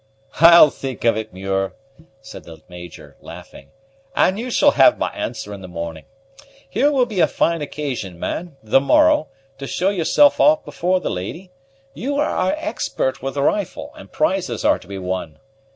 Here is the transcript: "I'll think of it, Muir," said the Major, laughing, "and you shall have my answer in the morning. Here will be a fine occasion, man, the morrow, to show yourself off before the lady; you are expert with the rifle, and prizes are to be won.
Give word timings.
"I'll 0.39 0.71
think 0.71 1.03
of 1.03 1.15
it, 1.15 1.31
Muir," 1.31 1.75
said 2.23 2.45
the 2.45 2.63
Major, 2.67 3.17
laughing, 3.21 3.69
"and 4.15 4.39
you 4.39 4.49
shall 4.49 4.71
have 4.71 4.97
my 4.97 5.11
answer 5.11 5.53
in 5.53 5.61
the 5.61 5.67
morning. 5.67 6.05
Here 6.67 6.91
will 6.91 7.05
be 7.05 7.19
a 7.19 7.27
fine 7.27 7.61
occasion, 7.61 8.19
man, 8.19 8.57
the 8.63 8.81
morrow, 8.81 9.27
to 9.59 9.67
show 9.67 9.91
yourself 9.91 10.39
off 10.39 10.65
before 10.65 10.99
the 11.01 11.11
lady; 11.11 11.51
you 11.93 12.15
are 12.15 12.55
expert 12.57 13.21
with 13.21 13.35
the 13.35 13.43
rifle, 13.43 13.91
and 13.95 14.11
prizes 14.11 14.65
are 14.65 14.79
to 14.79 14.87
be 14.87 14.97
won. 14.97 15.37